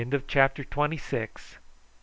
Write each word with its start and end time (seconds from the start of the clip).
CHAPTER 0.27 0.63
TWENTY 0.63 0.97
SEVEN. 0.97 1.59